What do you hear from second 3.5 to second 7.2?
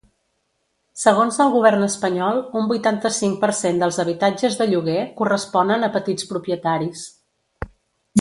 cent dels habitatges de lloguer corresponen a petits propietaris.